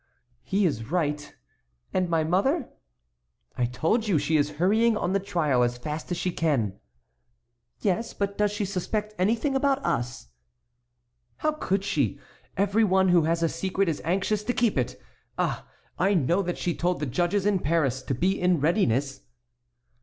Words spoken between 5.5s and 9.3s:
as fast as she can." "Yes, but does she suspect